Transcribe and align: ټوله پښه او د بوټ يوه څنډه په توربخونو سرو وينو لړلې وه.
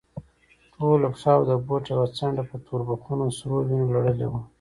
ټوله 0.73 1.07
پښه 1.13 1.31
او 1.37 1.41
د 1.49 1.51
بوټ 1.67 1.83
يوه 1.93 2.07
څنډه 2.17 2.43
په 2.49 2.55
توربخونو 2.67 3.25
سرو 3.37 3.57
وينو 3.67 3.87
لړلې 3.95 4.27
وه. 4.31 4.41